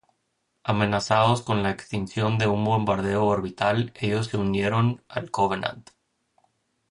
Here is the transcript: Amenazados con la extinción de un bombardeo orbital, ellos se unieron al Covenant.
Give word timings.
Amenazados 0.63 1.43
con 1.43 1.61
la 1.61 1.69
extinción 1.69 2.39
de 2.39 2.47
un 2.47 2.63
bombardeo 2.65 3.23
orbital, 3.23 3.93
ellos 3.99 4.25
se 4.25 4.37
unieron 4.37 5.03
al 5.07 5.29
Covenant. 5.29 5.91